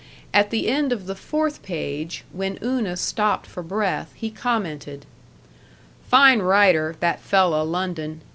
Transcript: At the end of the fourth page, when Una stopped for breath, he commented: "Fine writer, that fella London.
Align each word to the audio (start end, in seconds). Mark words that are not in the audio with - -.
At 0.33 0.49
the 0.49 0.67
end 0.67 0.91
of 0.91 1.05
the 1.05 1.13
fourth 1.13 1.61
page, 1.61 2.23
when 2.31 2.57
Una 2.63 2.97
stopped 2.97 3.45
for 3.45 3.61
breath, 3.61 4.11
he 4.15 4.31
commented: 4.31 5.05
"Fine 6.09 6.39
writer, 6.41 6.95
that 7.01 7.21
fella 7.21 7.61
London. 7.61 8.21